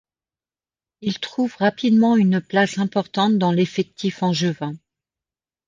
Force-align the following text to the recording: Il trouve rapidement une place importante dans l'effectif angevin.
Il 1.01 1.19
trouve 1.19 1.55
rapidement 1.59 2.15
une 2.15 2.41
place 2.41 2.79
importante 2.79 3.37
dans 3.37 3.51
l'effectif 3.51 4.23
angevin. 4.23 4.73